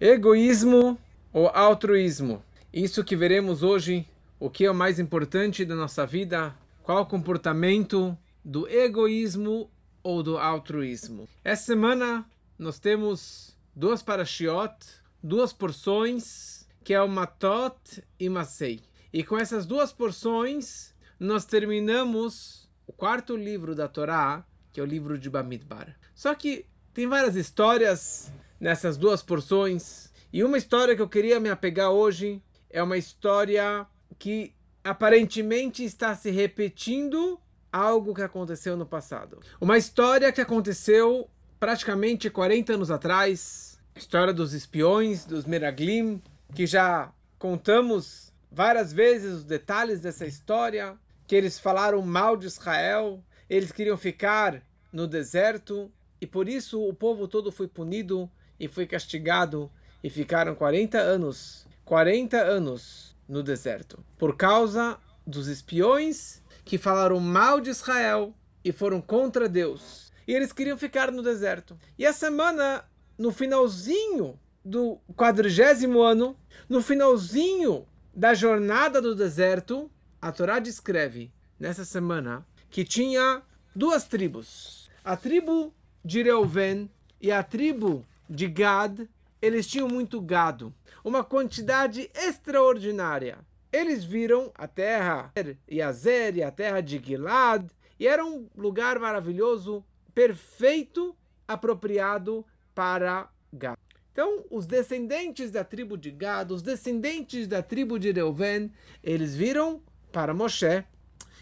[0.00, 0.98] Egoísmo
[1.30, 2.42] ou altruísmo?
[2.72, 4.06] Isso que veremos hoje,
[4.38, 9.70] o que é o mais importante da nossa vida, qual o comportamento do egoísmo
[10.02, 11.28] ou do altruísmo.
[11.44, 12.24] Essa semana
[12.58, 14.74] nós temos duas parashiot,
[15.22, 18.80] duas porções, que é o Matot e Masei.
[19.12, 24.86] E com essas duas porções, nós terminamos o quarto livro da Torá, que é o
[24.86, 25.94] livro de Bamidbar.
[26.14, 26.64] Só que
[26.94, 30.12] tem várias histórias nessas duas porções.
[30.32, 33.86] E uma história que eu queria me apegar hoje é uma história
[34.18, 37.40] que aparentemente está se repetindo
[37.72, 39.40] algo que aconteceu no passado.
[39.60, 41.28] Uma história que aconteceu
[41.58, 43.78] praticamente 40 anos atrás.
[43.96, 46.22] História dos espiões, dos Meraglim,
[46.54, 50.96] que já contamos várias vezes os detalhes dessa história,
[51.26, 55.90] que eles falaram mal de Israel, eles queriam ficar no deserto,
[56.20, 59.70] e por isso o povo todo foi punido e foi castigado
[60.04, 67.60] e ficaram 40 anos, 40 anos no deserto, por causa dos espiões que falaram mal
[67.60, 70.12] de Israel e foram contra Deus.
[70.28, 71.76] E eles queriam ficar no deserto.
[71.98, 72.84] E a semana,
[73.18, 76.36] no finalzinho do quadrigésimo ano,
[76.68, 83.42] no finalzinho da jornada do deserto, a Torá descreve nessa semana que tinha
[83.74, 84.90] duas tribos.
[85.02, 89.08] A tribo de Reuven e a tribo de Gad,
[89.42, 93.38] eles tinham muito gado, uma quantidade extraordinária.
[93.72, 95.32] Eles viram a terra
[95.70, 97.66] Yazer e a terra de Gilad,
[97.98, 103.76] e era um lugar maravilhoso, perfeito, apropriado para Gad.
[104.12, 109.82] Então, os descendentes da tribo de Gad, os descendentes da tribo de Reuven, eles viram
[110.12, 110.84] para Moshe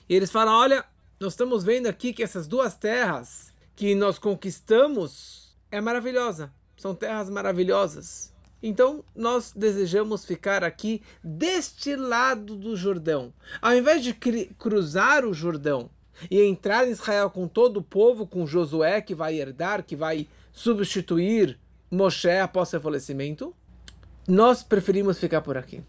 [0.08, 0.84] e eles falam: Olha,
[1.18, 6.52] nós estamos vendo aqui que essas duas terras que nós conquistamos é maravilhosa.
[6.78, 8.32] São terras maravilhosas.
[8.62, 13.32] Então, nós desejamos ficar aqui deste lado do Jordão.
[13.60, 14.14] Ao invés de
[14.58, 15.90] cruzar o Jordão
[16.30, 20.26] e entrar em Israel com todo o povo, com Josué que vai herdar, que vai
[20.52, 21.58] substituir
[21.90, 23.54] Moshe após seu falecimento,
[24.26, 25.82] nós preferimos ficar por aqui.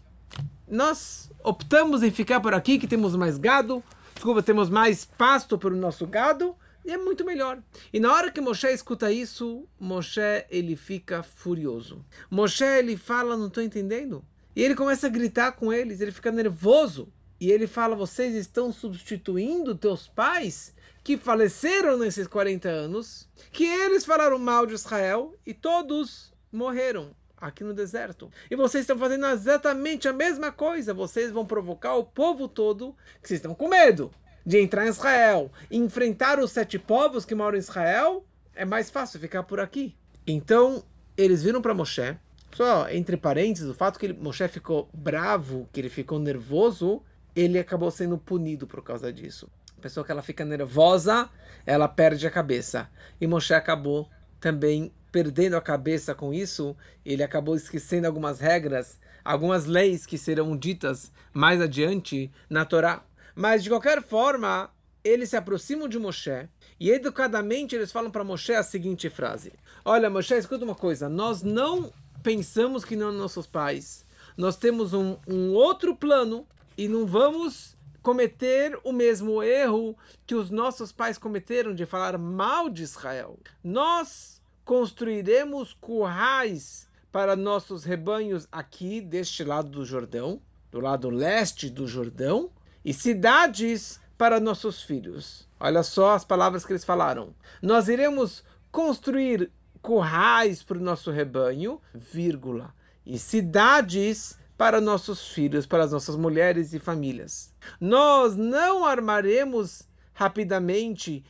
[0.68, 3.82] Nós optamos em ficar por aqui, que temos mais gado,
[4.14, 6.54] desculpa, temos mais pasto para o nosso gado,
[6.84, 7.62] e é muito melhor.
[7.92, 10.20] E na hora que Moshe escuta isso, Moshe
[10.50, 12.04] ele fica furioso.
[12.30, 14.24] Moshe ele fala, não estou entendendo.
[14.54, 17.12] E ele começa a gritar com eles, ele fica nervoso.
[17.40, 24.04] E ele fala: vocês estão substituindo teus pais que faleceram nesses 40 anos, que eles
[24.04, 28.30] falaram mal de Israel e todos morreram aqui no deserto.
[28.50, 30.92] E vocês estão fazendo exatamente a mesma coisa.
[30.92, 34.10] Vocês vão provocar o povo todo que vocês estão com medo
[34.44, 38.24] de entrar em Israel, enfrentar os sete povos que moram em Israel,
[38.54, 39.94] é mais fácil ficar por aqui.
[40.26, 40.84] Então,
[41.16, 42.16] eles viram para Moshe,
[42.52, 47.02] só entre parênteses, o fato que ele, Moshe ficou bravo, que ele ficou nervoso,
[47.34, 49.48] ele acabou sendo punido por causa disso.
[49.78, 51.30] A pessoa que ela fica nervosa,
[51.64, 52.90] ela perde a cabeça.
[53.20, 54.08] E Moshe acabou
[54.40, 60.56] também perdendo a cabeça com isso, ele acabou esquecendo algumas regras, algumas leis que serão
[60.56, 63.02] ditas mais adiante na Torá.
[63.40, 64.70] Mas de qualquer forma,
[65.02, 66.46] eles se aproximam de Moshe
[66.78, 71.08] e educadamente eles falam para Moshe a seguinte frase: Olha, Moshe, escuta uma coisa.
[71.08, 71.90] Nós não
[72.22, 74.04] pensamos que não nossos pais.
[74.36, 76.46] Nós temos um, um outro plano
[76.76, 79.96] e não vamos cometer o mesmo erro
[80.26, 83.38] que os nossos pais cometeram de falar mal de Israel.
[83.64, 91.86] Nós construiremos currais para nossos rebanhos aqui deste lado do Jordão, do lado leste do
[91.86, 92.50] Jordão,
[92.84, 95.48] e cidades para nossos filhos.
[95.58, 97.34] Olha só as palavras que eles falaram.
[97.62, 99.50] Nós iremos construir
[99.82, 102.74] currais para o nosso rebanho, vírgula,
[103.04, 107.52] e cidades para nossos filhos, para as nossas mulheres e famílias.
[107.80, 111.24] Nós não armaremos rapidamente,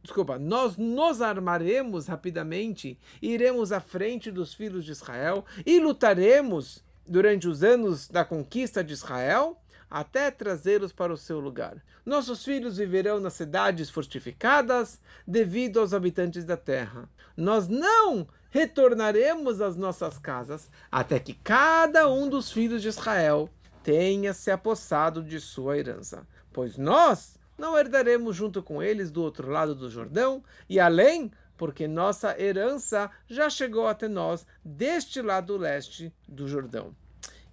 [0.00, 7.48] desculpa, nós nos armaremos rapidamente, iremos à frente dos filhos de Israel e lutaremos durante
[7.48, 9.60] os anos da conquista de Israel
[9.94, 11.80] até trazê-los para o seu lugar.
[12.04, 17.08] Nossos filhos viverão nas cidades fortificadas devido aos habitantes da terra.
[17.36, 23.48] Nós não retornaremos às nossas casas até que cada um dos filhos de Israel
[23.84, 29.48] tenha se apossado de sua herança, pois nós não herdaremos junto com eles do outro
[29.48, 36.12] lado do Jordão e além, porque nossa herança já chegou até nós deste lado leste
[36.26, 36.96] do Jordão.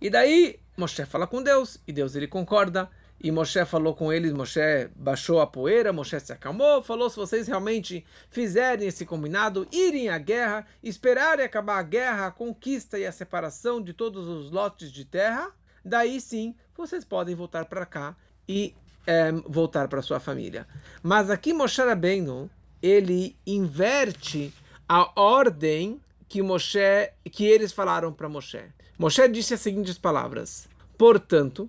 [0.01, 2.89] E daí Moshe fala com Deus e Deus ele concorda
[3.23, 7.47] e Moshe falou com eles, Moshe baixou a poeira, Moshe se acalmou, falou se vocês
[7.47, 13.11] realmente fizerem esse combinado, irem à guerra, esperarem acabar a guerra, a conquista e a
[13.11, 15.51] separação de todos os lotes de terra,
[15.85, 18.15] daí sim vocês podem voltar para cá
[18.49, 18.73] e
[19.05, 20.67] é, voltar para sua família.
[21.03, 22.49] Mas aqui Moshe Rabbeinu,
[22.81, 24.51] ele inverte
[24.89, 28.63] a ordem que Moshe, que eles falaram para Moshe.
[29.01, 31.67] Moshe disse as seguintes palavras: Portanto,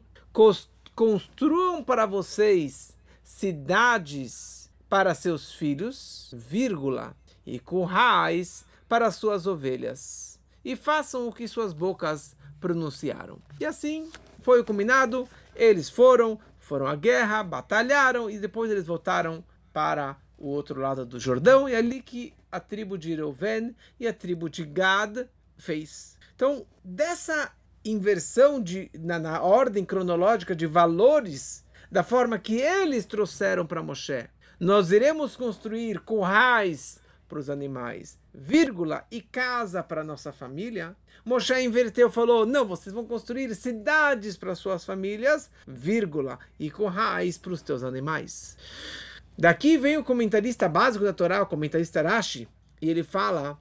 [0.95, 2.95] construam para vocês
[3.25, 11.73] cidades para seus filhos, vírgula, e currais para suas ovelhas, e façam o que suas
[11.73, 13.39] bocas pronunciaram.
[13.59, 14.11] E assim
[14.43, 15.27] foi o combinado,
[15.57, 19.43] eles foram, foram à guerra, batalharam e depois eles voltaram
[19.73, 24.07] para o outro lado do Jordão, e é ali que a tribo de Reuven e
[24.07, 25.27] a tribo de Gad
[25.57, 26.21] fez.
[26.35, 27.53] Então, dessa
[27.85, 34.29] inversão de, na, na ordem cronológica de valores, da forma que eles trouxeram para Moshe.
[34.59, 40.97] Nós iremos construir currais para os animais, vírgula, e casa para nossa família.
[41.25, 47.53] Moshe inverteu, falou: não, vocês vão construir cidades para suas famílias, vírgula, e currais para
[47.53, 48.57] os teus animais.
[49.37, 52.47] Daqui vem o comentarista básico da Torá, o comentarista Rashi,
[52.81, 53.59] e ele fala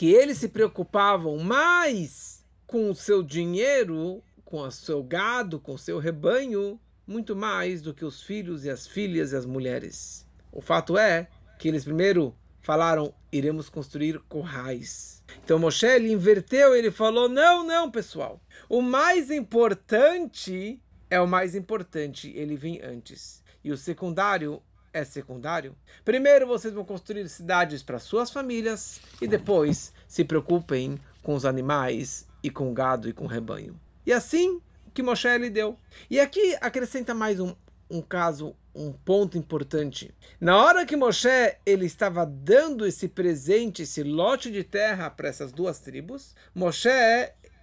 [0.00, 5.78] que eles se preocupavam mais com o seu dinheiro, com o seu gado, com o
[5.78, 10.26] seu rebanho, muito mais do que os filhos e as filhas e as mulheres.
[10.50, 15.22] O fato é que eles primeiro falaram: iremos construir corrais.
[15.44, 18.40] Então Moshe ele inverteu, ele falou: não, não, pessoal.
[18.70, 20.80] O mais importante
[21.10, 23.42] é o mais importante, ele vem antes.
[23.62, 24.62] E o secundário
[24.92, 25.74] é secundário.
[26.04, 32.26] Primeiro vocês vão construir cidades para suas famílias e depois se preocupem com os animais
[32.42, 33.78] e com gado e com rebanho.
[34.04, 34.60] E assim
[34.92, 35.78] que Moshe lhe deu.
[36.10, 37.54] E aqui acrescenta mais um,
[37.88, 40.12] um caso, um ponto importante.
[40.40, 45.52] Na hora que Moshe ele estava dando esse presente, esse lote de terra para essas
[45.52, 46.88] duas tribos, Moshe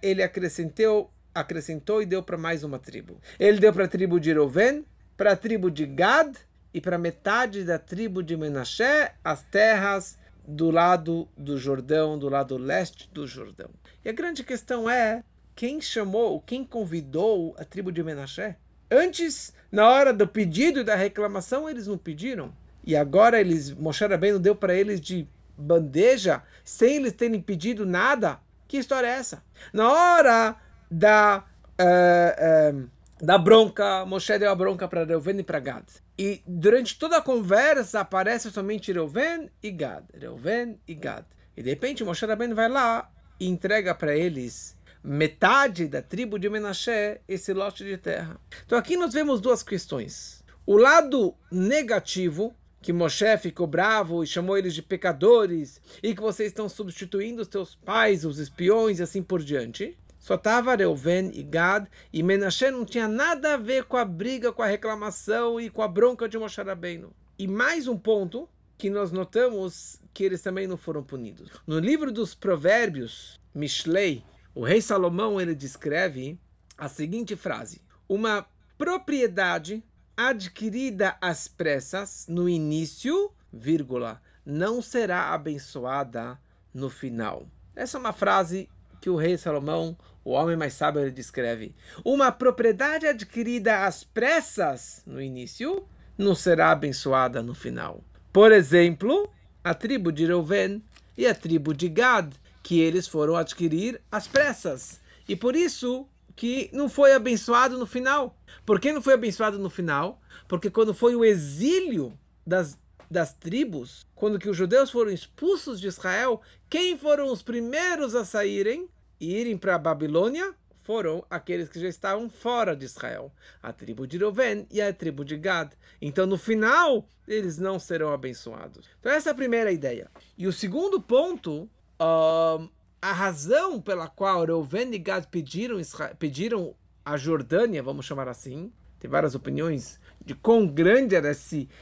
[0.02, 3.20] ele acrescentou, acrescentou e deu para mais uma tribo.
[3.38, 4.84] Ele deu para a tribo de Reuven,
[5.16, 6.36] para a tribo de Gad
[6.78, 8.84] e para metade da tribo de Menashe
[9.24, 10.16] as terras
[10.46, 13.68] do lado do Jordão, do lado leste do Jordão.
[14.04, 15.24] E a grande questão é
[15.56, 18.54] quem chamou, quem convidou a tribo de Menashe?
[18.88, 22.54] Antes, na hora do pedido e da reclamação, eles não pediram.
[22.84, 25.26] E agora eles, Moshe Rabbeinu deu para eles de
[25.56, 28.38] bandeja, sem eles terem pedido nada.
[28.68, 29.42] Que história é essa?
[29.72, 30.56] Na hora
[30.88, 31.42] da
[31.80, 35.84] uh, uh, da bronca, Moshe deu a bronca para Reuven e para Gad.
[36.18, 40.04] E durante toda a conversa aparece somente Reuven e Gad.
[40.14, 41.24] Reuven e Gad.
[41.56, 43.10] E de repente Moshe Rabbeinu vai lá
[43.40, 48.40] e entrega para eles metade da tribo de Menashe esse lote de terra.
[48.66, 50.44] Então aqui nós vemos duas questões.
[50.66, 56.48] O lado negativo, que Moshe ficou bravo e chamou eles de pecadores, e que vocês
[56.48, 59.96] estão substituindo os teus pais, os espiões e assim por diante.
[60.28, 64.52] Só estava Reuven e Gad, e Menashe não tinha nada a ver com a briga,
[64.52, 67.14] com a reclamação e com a bronca de Moshe Rabbeinu.
[67.38, 68.46] E mais um ponto
[68.76, 71.50] que nós notamos que eles também não foram punidos.
[71.66, 74.22] No livro dos Provérbios, Mishlei,
[74.54, 76.38] o rei Salomão ele descreve
[76.76, 78.46] a seguinte frase: Uma
[78.76, 79.82] propriedade
[80.14, 86.38] adquirida às pressas no início, vírgula, não será abençoada
[86.74, 87.48] no final.
[87.74, 88.68] Essa é uma frase
[89.00, 89.96] que o rei Salomão
[90.28, 95.86] o homem mais sábio ele descreve: uma propriedade adquirida às pressas no início
[96.18, 98.04] não será abençoada no final.
[98.30, 99.32] Por exemplo,
[99.64, 100.84] a tribo de Reuven
[101.16, 105.00] e a tribo de Gad, que eles foram adquirir às pressas.
[105.26, 106.06] E por isso
[106.36, 108.36] que não foi abençoado no final.
[108.66, 110.20] Por que não foi abençoado no final?
[110.46, 112.12] Porque quando foi o exílio
[112.46, 112.78] das,
[113.10, 118.26] das tribos, quando que os judeus foram expulsos de Israel, quem foram os primeiros a
[118.26, 118.90] saírem?
[119.20, 120.54] Irem para a Babilônia
[120.88, 123.30] foram aqueles que já estavam fora de Israel,
[123.62, 125.72] a tribo de Reuven e a tribo de Gad.
[126.00, 128.88] Então, no final, eles não serão abençoados.
[128.98, 130.10] Então, essa é a primeira ideia.
[130.38, 135.78] E o segundo ponto, a razão pela qual Reuven e Gad pediram,
[136.18, 141.30] pediram a Jordânia, vamos chamar assim, tem várias opiniões de quão grande eram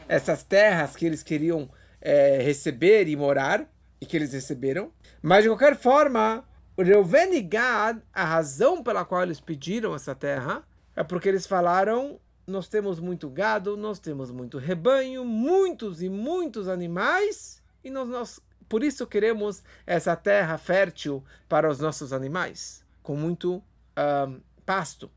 [0.09, 3.69] essas terras que eles queriam é, receber e morar,
[4.01, 4.91] e que eles receberam.
[5.23, 6.45] Mas, de qualquer forma,
[6.83, 10.63] Reuven e Gad, a razão pela qual eles pediram essa terra
[10.95, 16.69] é porque eles falaram: nós temos muito gado, nós temos muito rebanho, muitos e muitos
[16.69, 23.17] animais, e nós, nós por isso queremos essa terra fértil para os nossos animais, com
[23.17, 23.63] muito
[24.65, 25.11] pasto.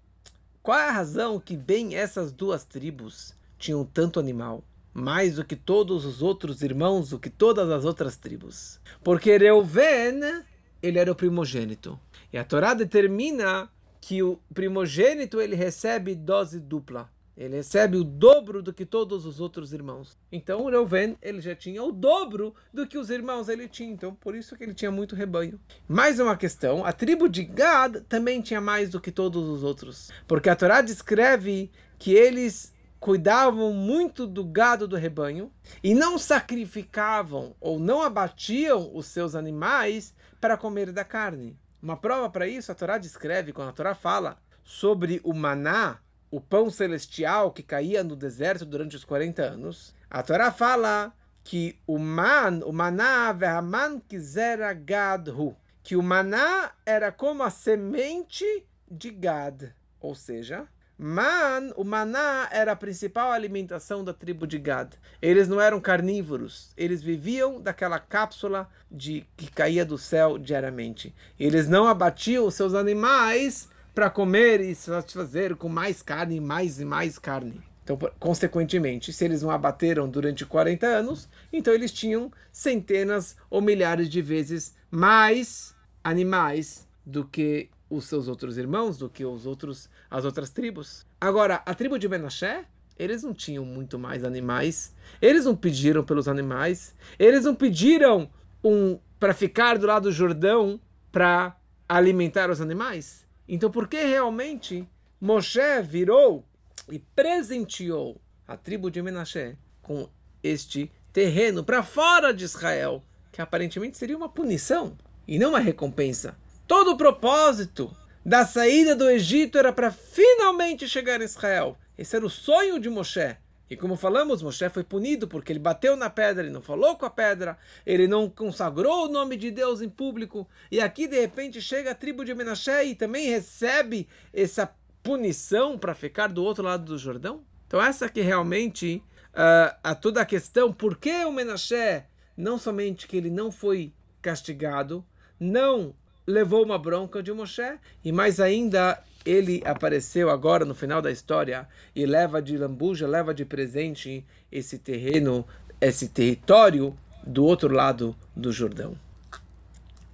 [0.61, 4.63] qual é a razão que bem essas duas tribos tinham tanto animal?
[4.93, 8.79] Mais do que todos os outros irmãos, do que todas as outras tribos.
[9.03, 10.43] Porque Reuven,
[10.81, 11.99] ele era o primogênito.
[12.31, 13.69] E a Torá determina
[14.01, 17.09] que o primogênito ele recebe dose dupla.
[17.39, 20.17] Ele recebe o dobro do que todos os outros irmãos.
[20.29, 23.89] Então, o Reuven, ele já tinha o dobro do que os irmãos ele tinha.
[23.89, 25.57] Então, por isso que ele tinha muito rebanho.
[25.87, 30.11] Mais uma questão, a tribo de Gad também tinha mais do que todos os outros.
[30.27, 35.51] Porque a Torá descreve que eles cuidavam muito do gado do rebanho
[35.81, 41.57] e não sacrificavam ou não abatiam os seus animais para comer da carne.
[41.81, 46.41] Uma prova para isso, a Torá descreve, quando a Torá fala sobre o maná, o
[46.41, 51.13] pão celestial que caía no deserto durante os 40 anos, a Torá fala
[51.43, 58.45] que o man, o maná, vehaman kizera gadhu, que o maná era como a semente
[58.91, 60.67] de Gad, ou seja,
[61.01, 64.95] Man, o maná era a principal alimentação da tribo de Gad.
[65.21, 71.15] Eles não eram carnívoros, eles viviam daquela cápsula de que caía do céu diariamente.
[71.39, 76.85] Eles não abatiam os seus animais para comer e satisfazer com mais carne, mais e
[76.85, 77.63] mais carne.
[77.81, 84.09] Então, consequentemente, se eles não abateram durante 40 anos, então eles tinham centenas ou milhares
[84.09, 90.25] de vezes mais animais do que os seus outros irmãos do que os outros as
[90.25, 91.05] outras tribos.
[91.19, 92.65] Agora, a tribo de Menashe,
[92.97, 94.93] eles não tinham muito mais animais.
[95.21, 96.93] Eles não pediram pelos animais.
[97.17, 98.29] Eles não pediram
[98.63, 100.79] um para ficar do lado do Jordão
[101.11, 103.25] para alimentar os animais.
[103.47, 104.87] Então, por que realmente
[105.19, 106.45] Moshe virou
[106.89, 110.07] e presenteou a tribo de Menashe com
[110.43, 116.37] este terreno para fora de Israel, que aparentemente seria uma punição e não uma recompensa?
[116.69, 117.91] Todo o propósito
[118.23, 121.75] da saída do Egito era para finalmente chegar a Israel.
[121.97, 123.35] Esse era o sonho de Moshe.
[123.67, 127.07] E como falamos, Moshe foi punido porque ele bateu na pedra, ele não falou com
[127.07, 130.47] a pedra, ele não consagrou o nome de Deus em público.
[130.69, 134.71] E aqui de repente chega a tribo de Menashe e também recebe essa
[135.01, 137.43] punição para ficar do outro lado do Jordão.
[137.65, 142.03] Então essa que realmente uh, a toda a questão, por que o Menashe,
[142.37, 145.03] não somente que ele não foi castigado,
[145.39, 145.95] não
[146.29, 151.67] levou uma bronca de Moshe e mais ainda ele apareceu agora no final da história
[151.95, 155.45] e leva de lambuja, leva de presente esse terreno,
[155.81, 156.95] esse território
[157.25, 158.95] do outro lado do Jordão.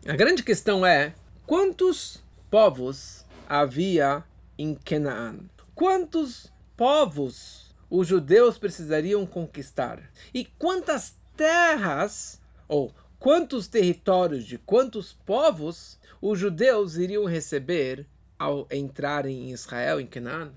[0.08, 1.14] A grande questão é
[1.46, 4.24] quantos povos havia
[4.58, 5.36] em Canaã?
[5.74, 10.00] Quantos povos os judeus precisariam conquistar?
[10.34, 19.50] E quantas terras ou quantos territórios de quantos povos os judeus iriam receber ao entrarem
[19.50, 20.52] em Israel, em Canaã.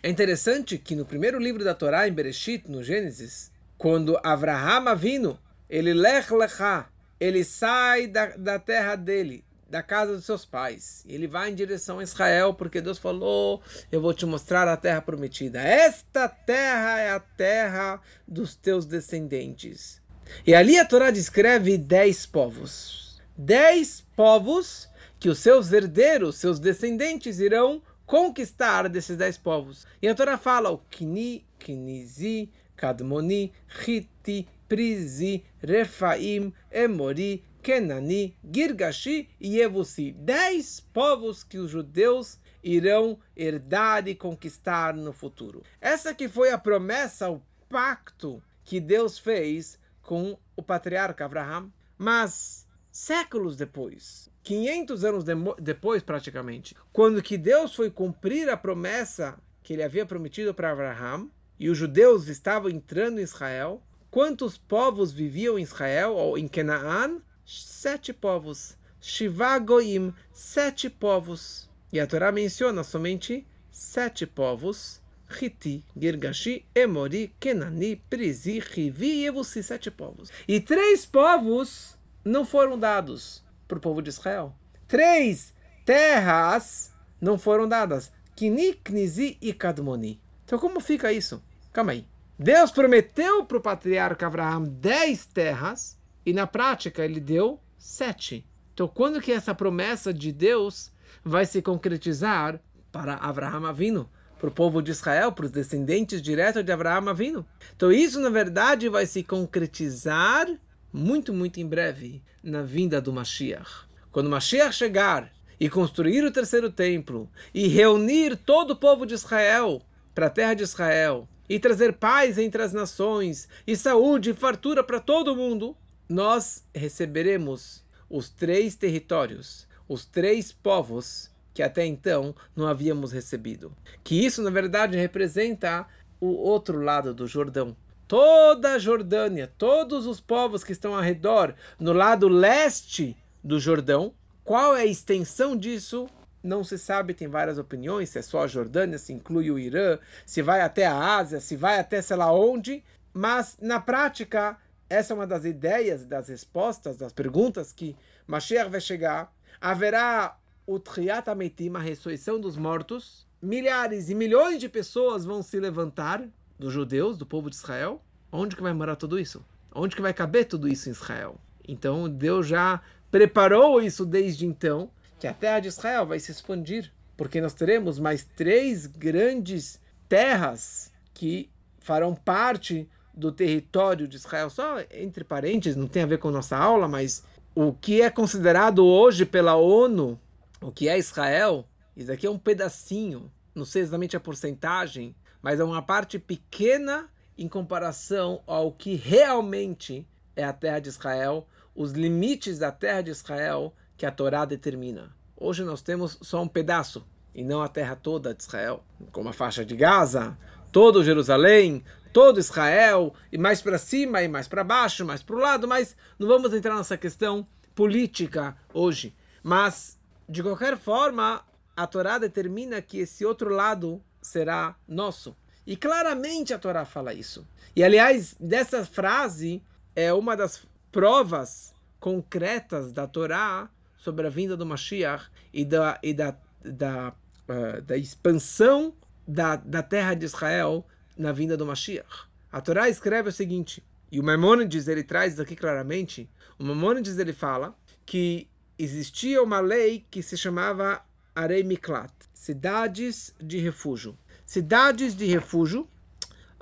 [0.00, 5.36] É interessante que no primeiro livro da Torá, em Bereshit, no Gênesis, quando Avraham vindo,
[5.68, 6.86] ele lech lecha,
[7.18, 11.04] ele sai da, da terra dele, da casa dos seus pais.
[11.08, 15.02] Ele vai em direção a Israel, porque Deus falou: Eu vou te mostrar a terra
[15.02, 15.60] prometida.
[15.60, 20.00] Esta terra é a terra dos teus descendentes.
[20.46, 23.20] E ali a Torá descreve dez povos.
[23.36, 24.89] Dez povos
[25.20, 29.86] que os seus herdeiros, seus descendentes, irão conquistar desses dez povos.
[30.00, 33.52] E a Torá fala o Kini, Kinizi, Kadmoni,
[33.86, 40.12] Hiti, Prizi, Refaim, Emori, Kenani, Girgashi e Yevusi.
[40.12, 45.62] Dez povos que os judeus irão herdar e conquistar no futuro.
[45.80, 51.70] Essa que foi a promessa, o pacto que Deus fez com o patriarca Abraham.
[51.98, 59.38] Mas séculos depois, 500 anos de, depois praticamente, quando que Deus foi cumprir a promessa
[59.62, 63.80] que ele havia prometido para Abraham, e os judeus estavam entrando em Israel,
[64.10, 67.20] quantos povos viviam em Israel ou em Canaã?
[67.46, 68.76] Sete povos.
[69.00, 71.70] Shiva Goim, sete povos.
[71.92, 75.00] E a Torá menciona somente sete povos.
[75.40, 80.28] Hiti, Girgashi, Emori, Kenani, Prizi, Rivi e Evusi, sete povos.
[80.48, 84.52] E três povos não foram dados para o povo de Israel.
[84.88, 88.10] Três terras não foram dadas.
[88.34, 90.20] Kini, Knizi e Kadmoni.
[90.44, 91.40] Então como fica isso?
[91.72, 92.04] Calma aí.
[92.36, 95.96] Deus prometeu para o patriarca Abraão dez terras
[96.26, 98.44] e na prática ele deu sete.
[98.74, 100.90] Então quando que essa promessa de Deus
[101.24, 102.60] vai se concretizar
[102.90, 104.10] para Abraão Avino?
[104.38, 107.46] Para o povo de Israel, para os descendentes diretos de Abraão Avino.
[107.76, 110.48] Então isso na verdade vai se concretizar
[110.92, 113.88] muito, muito em breve na vinda do Mashiach.
[114.10, 119.14] Quando o Mashiach chegar e construir o terceiro templo e reunir todo o povo de
[119.14, 119.82] Israel
[120.14, 124.82] para a terra de Israel e trazer paz entre as nações e saúde e fartura
[124.82, 125.76] para todo mundo,
[126.08, 133.72] nós receberemos os três territórios, os três povos que até então não havíamos recebido.
[134.02, 135.86] Que isso, na verdade, representa
[136.20, 137.76] o outro lado do Jordão.
[138.10, 144.12] Toda a Jordânia, todos os povos que estão ao redor, no lado leste do Jordão,
[144.42, 146.08] qual é a extensão disso?
[146.42, 149.96] Não se sabe, tem várias opiniões, se é só a Jordânia, se inclui o Irã,
[150.26, 152.82] se vai até a Ásia, se vai até sei lá onde,
[153.14, 157.94] mas na prática, essa é uma das ideias, das respostas, das perguntas que
[158.26, 159.32] Mashiach vai chegar.
[159.60, 160.36] Haverá
[160.66, 163.24] o Triat Ametim, a ressurreição dos mortos.
[163.40, 166.28] Milhares e milhões de pessoas vão se levantar,
[166.60, 168.02] dos judeus, do povo de Israel.
[168.30, 169.42] Onde que vai morar tudo isso?
[169.74, 171.40] Onde que vai caber tudo isso em Israel?
[171.66, 176.92] Então Deus já preparou isso desde então, que a terra de Israel vai se expandir,
[177.16, 181.50] porque nós teremos mais três grandes terras que
[181.80, 184.50] farão parte do território de Israel.
[184.50, 187.24] Só entre parênteses, não tem a ver com nossa aula, mas
[187.54, 190.20] o que é considerado hoje pela ONU,
[190.60, 195.60] o que é Israel, isso aqui é um pedacinho, não sei exatamente a porcentagem, mas
[195.60, 200.06] é uma parte pequena em comparação ao que realmente
[200.36, 205.14] é a terra de Israel, os limites da terra de Israel que a Torá determina.
[205.36, 209.32] Hoje nós temos só um pedaço e não a terra toda de Israel, como a
[209.32, 210.36] faixa de Gaza,
[210.70, 211.82] todo Jerusalém,
[212.12, 215.96] todo Israel, e mais para cima e mais para baixo, mais para o lado, mas
[216.18, 219.14] não vamos entrar nessa questão política hoje.
[219.42, 221.42] Mas, de qualquer forma,
[221.76, 225.36] a Torá determina que esse outro lado será nosso.
[225.66, 227.46] E claramente a Torá fala isso.
[227.74, 229.62] E aliás, dessa frase
[229.94, 236.14] é uma das provas concretas da Torá sobre a vinda do Mashiach e da, e
[236.14, 237.12] da, da,
[237.48, 238.94] uh, da expansão
[239.26, 240.86] da, da terra de Israel
[241.16, 242.28] na vinda do Mashiach.
[242.50, 247.32] A Torá escreve o seguinte, e o Maimonides ele traz aqui claramente, o Maimonides ele
[247.32, 251.04] fala que existia uma lei que se chamava
[251.40, 254.16] Arei Miklat, cidades de refúgio.
[254.44, 255.88] Cidades de refúgio,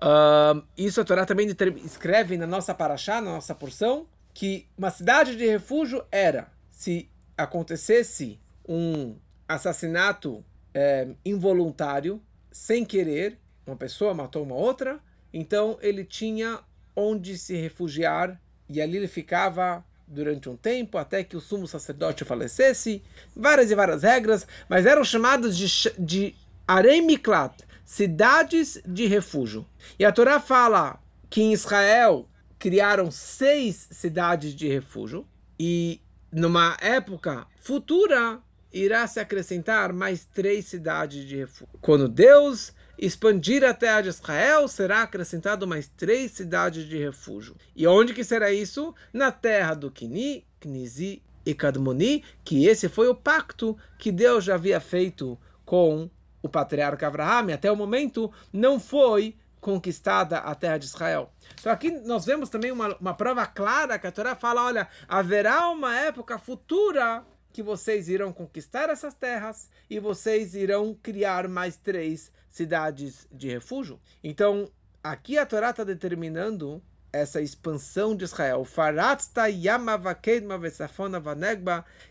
[0.00, 1.48] uh, isso a Torá também
[1.84, 8.38] escreve na nossa paraxá, na nossa porção, que uma cidade de refúgio era se acontecesse
[8.68, 9.16] um
[9.48, 15.00] assassinato é, involuntário, sem querer, uma pessoa matou uma outra,
[15.32, 16.60] então ele tinha
[16.94, 22.24] onde se refugiar e ali ele ficava durante um tempo até que o sumo sacerdote
[22.24, 23.02] falecesse,
[23.36, 26.34] várias e várias regras, mas eram chamados de, de
[26.66, 29.66] Aremiklat, cidades de refúgio.
[29.98, 35.26] E a Torá fala que em Israel criaram seis cidades de refúgio
[35.58, 36.00] e
[36.32, 38.40] numa época futura
[38.72, 41.78] irá se acrescentar mais três cidades de refúgio.
[41.80, 47.56] Quando Deus expandir a terra de Israel, será acrescentado mais três cidades de refúgio.
[47.74, 48.94] E onde que será isso?
[49.12, 54.54] Na terra do Kini, Knizi e Kadmoni, que esse foi o pacto que Deus já
[54.54, 56.10] havia feito com
[56.42, 57.54] o patriarca Abraham.
[57.54, 61.32] Até o momento não foi conquistada a terra de Israel.
[61.58, 65.68] Então aqui nós vemos também uma, uma prova clara que a Torá fala, olha, haverá
[65.70, 72.30] uma época futura que vocês irão conquistar essas terras e vocês irão criar mais três
[72.48, 74.00] cidades de refúgio.
[74.22, 74.70] Então,
[75.02, 76.82] aqui a Torá está determinando
[77.12, 78.66] essa expansão de Israel.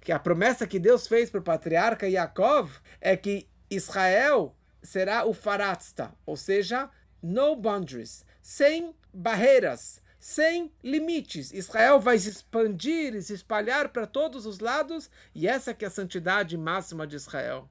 [0.01, 5.33] Que a promessa que Deus fez para o patriarca Yaakov é que Israel será o
[5.33, 6.89] Faratsta, ou seja,
[7.21, 11.51] no boundaries, sem barreiras, sem limites.
[11.51, 15.87] Israel vai se expandir e se espalhar para todos os lados, e essa que é
[15.87, 17.69] a santidade máxima de Israel.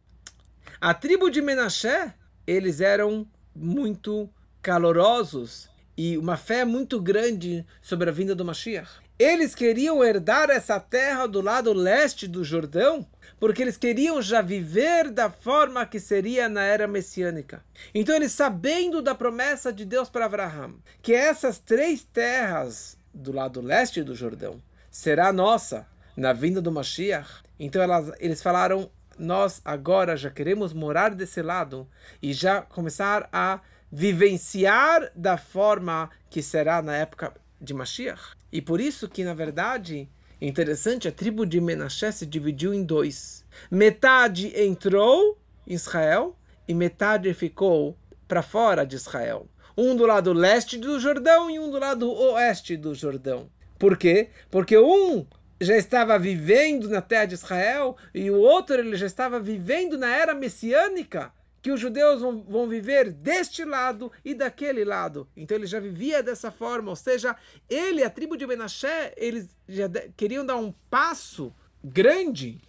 [0.81, 2.13] A tribo de Menashe,
[2.47, 4.29] eles eram muito
[4.63, 9.01] calorosos e uma fé muito grande sobre a vinda do Mashiach.
[9.19, 13.07] Eles queriam herdar essa terra do lado leste do Jordão,
[13.41, 17.65] porque eles queriam já viver da forma que seria na era messiânica.
[17.95, 23.63] Então, eles sabendo da promessa de Deus para Abraão, que essas três terras do lado
[23.63, 30.17] leste do Jordão será nossa na vinda do Mashiach, então elas, eles falaram: nós agora
[30.17, 31.89] já queremos morar desse lado
[32.23, 38.37] e já começar a vivenciar da forma que será na época de Mashiach.
[38.53, 40.09] E por isso que, na verdade,
[40.41, 43.43] Interessante, a tribo de Menashe se dividiu em dois.
[43.71, 46.37] Metade entrou em Israel
[46.69, 47.97] e metade ficou
[48.29, 49.49] para fora de Israel.
[49.77, 53.49] Um do lado leste do Jordão e um do lado oeste do Jordão.
[53.79, 54.29] Por quê?
[54.51, 55.27] Porque um
[55.61, 60.15] já estava vivendo na terra de Israel e o outro ele já estava vivendo na
[60.15, 65.27] era messiânica, que os judeus vão, vão viver deste lado e daquele lado.
[65.37, 67.35] Então ele já vivia dessa forma, ou seja,
[67.69, 72.61] ele, a tribo de Benaché, eles já queriam dar um passo grande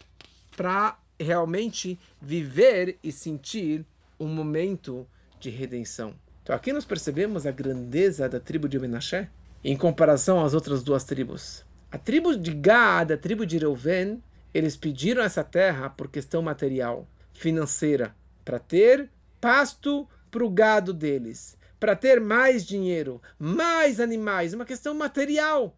[0.55, 3.85] para realmente viver e sentir
[4.19, 5.07] um momento
[5.39, 6.15] de redenção.
[6.41, 9.29] Então aqui nós percebemos a grandeza da tribo de Benaché
[9.63, 11.65] em comparação às outras duas tribos.
[11.89, 14.21] A tribo de Gad, a tribo de Reuven,
[14.53, 21.57] eles pediram essa terra por questão material, financeira, para ter pasto para o gado deles,
[21.79, 25.77] para ter mais dinheiro, mais animais, uma questão material.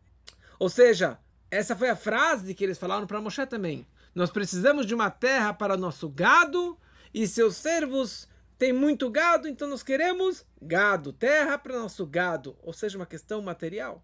[0.57, 1.19] Ou seja,
[1.51, 3.85] essa foi a frase que eles falaram para Moshe também.
[4.15, 6.75] Nós precisamos de uma terra para nosso gado
[7.13, 12.73] e seus servos têm muito gado, então nós queremos gado, terra para nosso gado, ou
[12.73, 14.03] seja, uma questão material.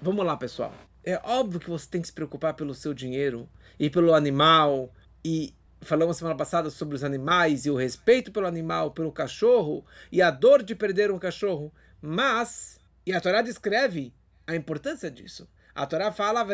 [0.00, 0.72] Vamos lá, pessoal.
[1.04, 4.92] É óbvio que você tem que se preocupar pelo seu dinheiro e pelo animal.
[5.24, 10.22] E falamos semana passada sobre os animais e o respeito pelo animal, pelo cachorro e
[10.22, 11.72] a dor de perder um cachorro.
[12.00, 14.14] Mas, e a Torá descreve
[14.46, 15.48] a importância disso.
[15.74, 16.46] A Torá fala.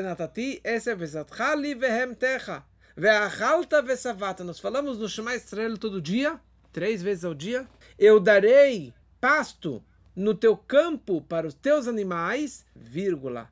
[4.44, 6.40] Nós falamos no Shema Israel todo dia,
[6.72, 7.66] três vezes ao dia.
[7.98, 9.84] Eu darei pasto
[10.16, 13.50] no teu campo para os teus animais, vírgula,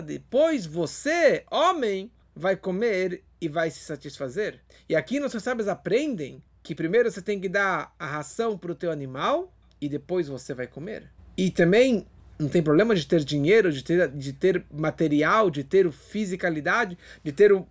[0.00, 4.60] Depois você, homem, vai comer e vai se satisfazer.
[4.88, 8.74] E aqui nossos sábios aprendem que primeiro você tem que dar a ração para o
[8.74, 11.10] teu animal e depois você vai comer.
[11.36, 12.06] E também
[12.38, 17.32] não tem problema de ter dinheiro, de ter, de ter material, de ter fisicalidade, de
[17.32, 17.66] ter o,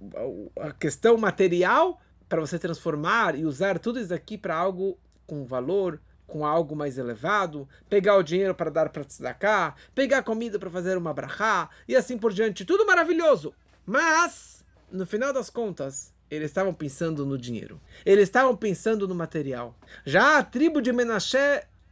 [0.60, 6.00] a questão material para você transformar e usar tudo isso aqui para algo com valor,
[6.28, 10.98] com algo mais elevado, pegar o dinheiro para dar para tzedakah, pegar comida para fazer
[10.98, 12.66] uma brachá, e assim por diante.
[12.66, 13.54] Tudo maravilhoso.
[13.86, 17.80] Mas, no final das contas, eles estavam pensando no dinheiro.
[18.06, 19.76] Eles estavam pensando no material.
[20.06, 21.38] Já a tribo de Menashe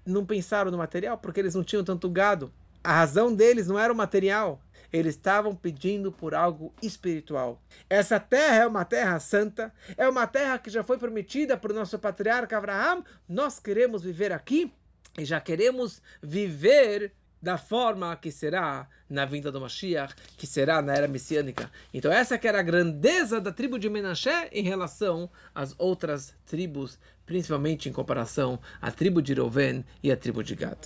[0.06, 2.52] não pensaram no material porque eles não tinham tanto gado.
[2.84, 4.60] A razão deles não era o material.
[4.91, 7.62] Eles estavam pedindo por algo espiritual.
[7.89, 11.97] Essa terra é uma terra santa, é uma terra que já foi prometida por nosso
[11.97, 13.04] patriarca Abraham.
[13.27, 14.71] Nós queremos viver aqui
[15.17, 20.93] e já queremos viver da forma que será na vinda do Mashiach, que será na
[20.93, 21.71] era messiânica.
[21.93, 26.99] Então essa que era a grandeza da tribo de Menashe em relação às outras tribos,
[27.25, 30.77] principalmente em comparação à tribo de Reuven e à tribo de Gad.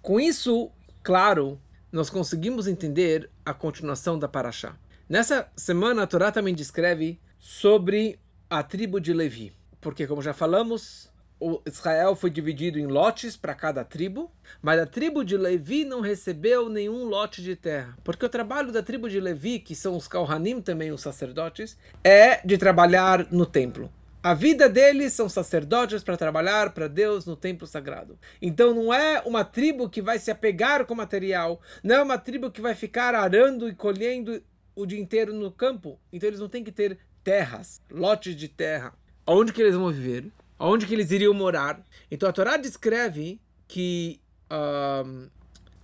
[0.00, 0.70] Com isso,
[1.02, 1.60] claro,
[1.92, 4.74] nós conseguimos entender a continuação da Paraxá.
[5.08, 9.52] Nessa semana, a Torá também descreve sobre a tribo de Levi.
[9.78, 14.30] Porque, como já falamos, o Israel foi dividido em lotes para cada tribo,
[14.62, 17.98] mas a tribo de Levi não recebeu nenhum lote de terra.
[18.02, 22.40] Porque o trabalho da tribo de Levi, que são os Kohanim também, os sacerdotes, é
[22.46, 23.90] de trabalhar no templo.
[24.22, 28.16] A vida deles são sacerdotes para trabalhar para Deus no templo sagrado.
[28.40, 32.48] Então não é uma tribo que vai se apegar com material, não é uma tribo
[32.48, 34.40] que vai ficar arando e colhendo
[34.76, 35.98] o dia inteiro no campo.
[36.12, 38.94] Então eles não têm que ter terras, lotes de terra.
[39.26, 40.30] Onde que eles vão viver?
[40.56, 41.84] Onde que eles iriam morar?
[42.08, 44.20] Então a Torá descreve que
[45.04, 45.28] um,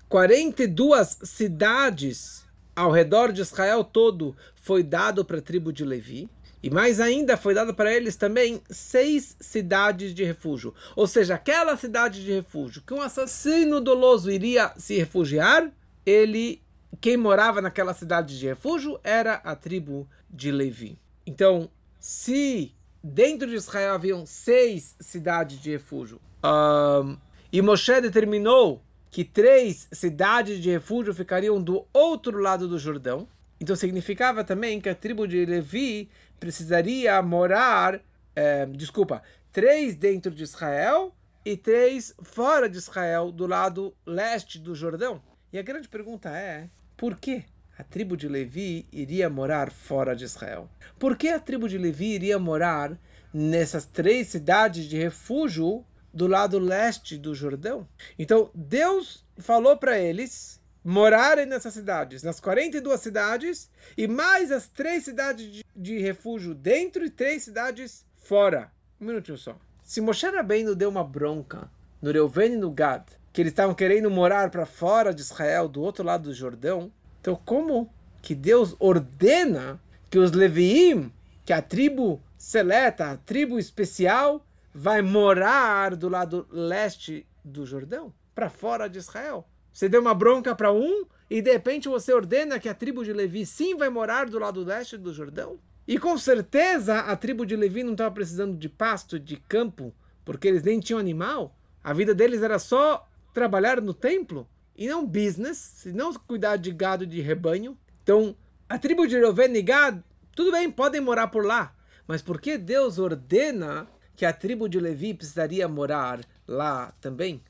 [0.09, 2.47] 42 cidades
[2.77, 6.31] ao redor de Israel todo foi dado para a tribo de Levi.
[6.63, 10.75] E mais ainda, foi dado para eles também seis cidades de refúgio.
[10.97, 15.71] Ou seja, aquela cidade de refúgio que um assassino doloso iria se refugiar,
[16.05, 16.61] ele,
[17.01, 20.99] quem morava naquela cidade de refúgio era a tribo de Levi.
[21.27, 27.17] Então, se dentro de Israel haviam seis cidades de refúgio, um,
[27.53, 33.29] e Moshe determinou que três cidades de refúgio ficariam do outro lado do Jordão,
[33.61, 36.09] então significava também que a tribo de Levi
[36.39, 38.01] precisaria morar,
[38.35, 39.23] é, desculpa,
[39.53, 45.23] três dentro de Israel e três fora de Israel, do lado leste do Jordão.
[45.53, 47.45] E a grande pergunta é: por que
[47.79, 50.69] a tribo de Levi iria morar fora de Israel?
[50.99, 52.99] Por que a tribo de Levi iria morar
[53.33, 57.89] nessas três cidades de refúgio do lado leste do Jordão?
[58.19, 60.58] Então Deus falou para eles
[60.89, 67.05] morarem nessas cidades, nas 42 cidades, e mais as três cidades de, de refúgio dentro
[67.05, 68.73] e três cidades fora.
[68.99, 69.55] Um minutinho só.
[69.85, 71.71] Se Moshe Rabbeinu deu uma bronca
[72.01, 75.83] no Reuven e no Gad, que eles estavam querendo morar para fora de Israel, do
[75.83, 81.13] outro lado do Jordão, então como que Deus ordena que os Leviim,
[81.45, 88.49] que a tribo seleta, a tribo especial, vai morar do lado leste do Jordão, para
[88.49, 89.47] fora de Israel?
[89.73, 93.13] Você deu uma bronca para um e de repente você ordena que a tribo de
[93.13, 95.59] Levi sim vai morar do lado leste do Jordão?
[95.87, 100.49] E com certeza a tribo de Levi não estava precisando de pasto, de campo, porque
[100.49, 101.57] eles nem tinham animal.
[101.83, 107.07] A vida deles era só trabalhar no templo e não business, não cuidar de gado
[107.07, 107.77] de rebanho.
[108.03, 108.37] Então,
[108.69, 110.03] a tribo de Reuven e Gad,
[110.37, 111.75] tudo bem, podem morar por lá.
[112.07, 117.43] Mas por que Deus ordena que a tribo de Levi precisaria morar lá também?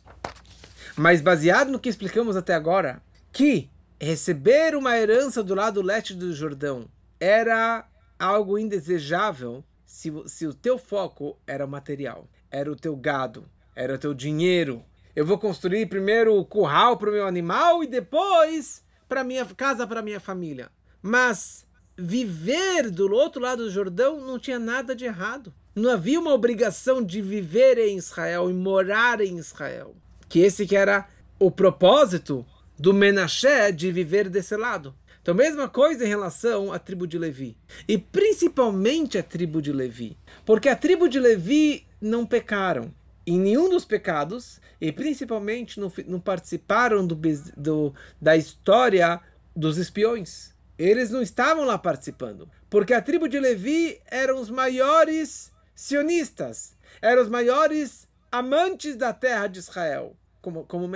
[0.98, 6.34] Mas baseado no que explicamos até agora, que receber uma herança do lado leste do
[6.34, 6.88] Jordão
[7.20, 7.86] era
[8.18, 13.94] algo indesejável se, se o teu foco era o material, era o teu gado, era
[13.94, 14.84] o teu dinheiro.
[15.14, 19.86] Eu vou construir primeiro o curral para o meu animal e depois para minha casa,
[19.86, 20.68] para minha família.
[21.00, 21.64] Mas
[21.96, 25.54] viver do outro lado do Jordão não tinha nada de errado.
[25.76, 29.94] Não havia uma obrigação de viver em Israel e morar em Israel.
[30.28, 31.06] Que esse que era
[31.38, 32.44] o propósito
[32.78, 34.94] do Menashe de viver desse lado.
[35.20, 37.56] Então, mesma coisa em relação à tribo de Levi.
[37.86, 40.16] E principalmente a tribo de Levi.
[40.46, 42.94] Porque a tribo de Levi não pecaram
[43.26, 47.14] em nenhum dos pecados e principalmente não, não participaram do,
[47.56, 49.20] do, da história
[49.54, 50.54] dos espiões.
[50.78, 52.48] Eles não estavam lá participando.
[52.70, 59.46] Porque a tribo de Levi eram os maiores sionistas, eram os maiores amantes da terra
[59.46, 60.88] de Israel, como, como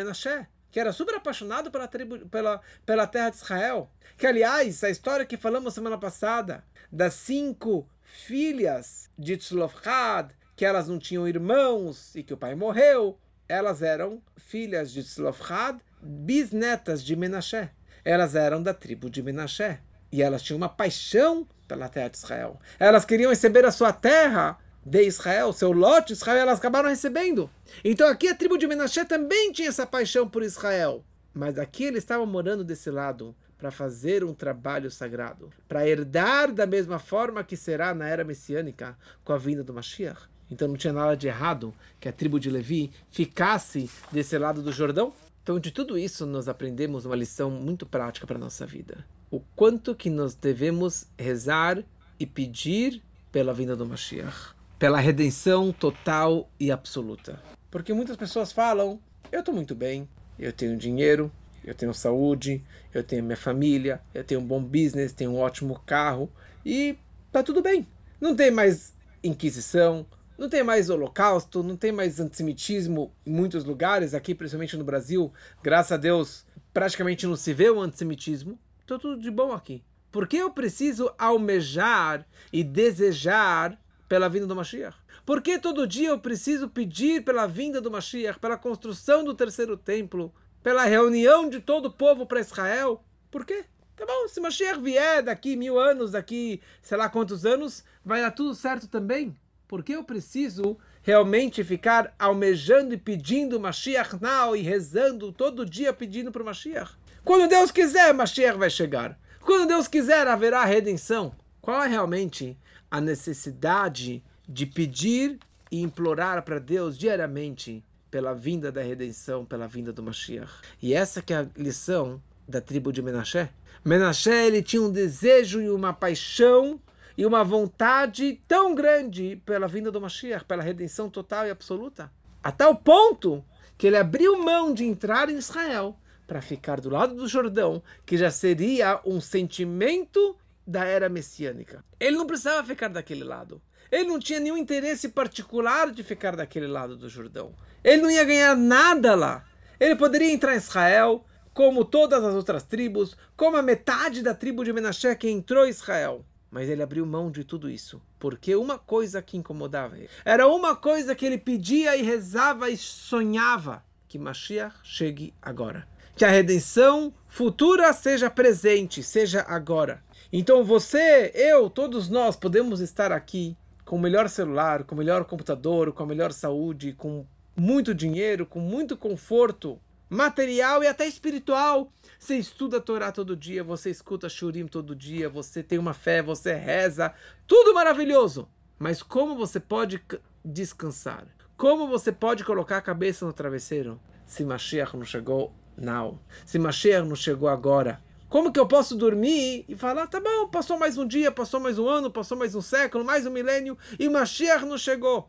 [0.70, 3.90] que era super apaixonado pela, tribo, pela, pela terra de Israel.
[4.16, 10.88] Que, aliás, a história que falamos semana passada, das cinco filhas de Tzlofchad, que elas
[10.88, 17.14] não tinham irmãos e que o pai morreu, elas eram filhas de Tzlofchad, bisnetas de
[17.14, 17.68] Menashe.
[18.04, 19.78] Elas eram da tribo de Menashe.
[20.10, 22.58] E elas tinham uma paixão pela terra de Israel.
[22.78, 27.48] Elas queriam receber a sua terra de Israel, seu lote Israel, elas acabaram recebendo.
[27.84, 31.04] Então aqui a tribo de Menashe também tinha essa paixão por Israel.
[31.32, 36.66] Mas aqui eles estavam morando desse lado para fazer um trabalho sagrado, para herdar da
[36.66, 40.28] mesma forma que será na era messiânica com a vinda do Mashiach.
[40.50, 44.72] Então não tinha nada de errado que a tribo de Levi ficasse desse lado do
[44.72, 45.12] Jordão.
[45.42, 49.06] Então de tudo isso nós aprendemos uma lição muito prática para a nossa vida.
[49.30, 51.82] O quanto que nós devemos rezar
[52.18, 57.40] e pedir pela vinda do Mashiach pela redenção total e absoluta.
[57.70, 58.98] Porque muitas pessoas falam:
[59.30, 61.30] eu estou muito bem, eu tenho dinheiro,
[61.64, 62.60] eu tenho saúde,
[62.92, 66.28] eu tenho minha família, eu tenho um bom business, tenho um ótimo carro
[66.66, 66.98] e
[67.30, 67.86] tá tudo bem.
[68.20, 68.92] Não tem mais
[69.22, 70.04] inquisição,
[70.36, 75.32] não tem mais holocausto, não tem mais antissemitismo em muitos lugares, aqui principalmente no Brasil,
[75.62, 78.58] graças a Deus, praticamente não se vê o antissemitismo.
[78.80, 79.84] Estou tudo de bom aqui.
[80.10, 83.80] Por que eu preciso almejar e desejar
[84.12, 84.94] pela vinda do Mashiach?
[85.24, 89.74] Por que todo dia eu preciso pedir pela vinda do Mashiach, pela construção do terceiro
[89.74, 90.30] templo,
[90.62, 93.02] pela reunião de todo o povo para Israel?
[93.30, 93.64] Por quê?
[93.96, 98.32] Tá bom, se Mashiach vier daqui mil anos, daqui sei lá quantos anos, vai dar
[98.32, 99.34] tudo certo também.
[99.66, 105.90] Por que eu preciso realmente ficar almejando e pedindo Mashiach now e rezando todo dia
[105.90, 106.98] pedindo para o Mashiach?
[107.24, 109.18] Quando Deus quiser, Mashiach vai chegar.
[109.40, 111.34] Quando Deus quiser, haverá redenção.
[111.62, 112.58] Qual é realmente
[112.92, 115.38] a necessidade de pedir
[115.70, 120.52] e implorar para Deus diariamente pela vinda da redenção, pela vinda do Mashiach.
[120.82, 123.48] E essa que é a lição da tribo de Menashe.
[123.82, 126.78] Menashe ele tinha um desejo e uma paixão
[127.16, 132.12] e uma vontade tão grande pela vinda do Mashiach, pela redenção total e absoluta,
[132.44, 133.42] a tal ponto
[133.78, 138.18] que ele abriu mão de entrar em Israel para ficar do lado do Jordão, que
[138.18, 141.84] já seria um sentimento da era messiânica.
[141.98, 143.60] Ele não precisava ficar daquele lado.
[143.90, 147.54] Ele não tinha nenhum interesse particular de ficar daquele lado do Jordão.
[147.84, 149.44] Ele não ia ganhar nada lá.
[149.78, 154.64] Ele poderia entrar em Israel, como todas as outras tribos, como a metade da tribo
[154.64, 156.24] de Menashe que entrou em Israel.
[156.50, 160.76] Mas ele abriu mão de tudo isso, porque uma coisa que incomodava ele era uma
[160.76, 165.88] coisa que ele pedia e rezava e sonhava: que Mashiach chegue agora.
[166.14, 170.02] Que a redenção futura seja presente, seja agora.
[170.32, 175.26] Então você, eu, todos nós podemos estar aqui com o melhor celular, com o melhor
[175.26, 181.92] computador, com a melhor saúde, com muito dinheiro, com muito conforto material e até espiritual.
[182.18, 186.22] Você estuda a Torá todo dia, você escuta Shurim todo dia, você tem uma fé,
[186.22, 187.12] você reza,
[187.46, 188.48] tudo maravilhoso.
[188.78, 190.02] Mas como você pode
[190.42, 191.26] descansar?
[191.58, 196.18] Como você pode colocar a cabeça no travesseiro se Mashiach não chegou now?
[196.46, 198.00] Se Mashiach não chegou agora?
[198.32, 201.78] Como que eu posso dormir e falar, tá bom, passou mais um dia, passou mais
[201.78, 205.28] um ano, passou mais um século, mais um milênio e Mashiach não chegou?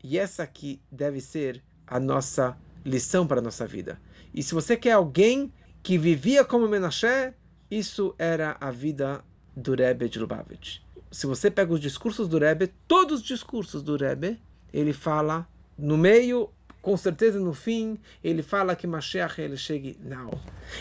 [0.00, 4.00] E essa aqui deve ser a nossa lição para a nossa vida.
[4.32, 7.34] E se você quer alguém que vivia como Menashe,
[7.68, 9.24] isso era a vida
[9.56, 10.78] do Rebbe de Lubavitch.
[11.10, 14.40] Se você pega os discursos do Rebbe, todos os discursos do Rebbe,
[14.72, 16.48] ele fala no meio,
[16.86, 20.30] com certeza no fim, ele fala que Mashiach ele chegue não.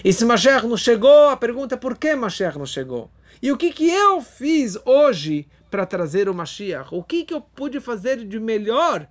[0.03, 3.09] E se Mashiach não chegou, a pergunta é por que Mashiach não chegou?
[3.41, 6.89] E o que, que eu fiz hoje para trazer o Mashiach?
[6.91, 9.07] O que, que eu pude fazer de melhor,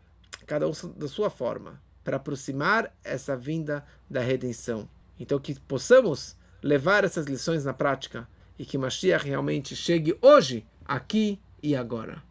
[0.46, 4.88] cada um da sua forma, para aproximar essa vinda da redenção?
[5.18, 11.40] Então que possamos levar essas lições na prática e que Mashiach realmente chegue hoje, aqui
[11.60, 12.22] e agora.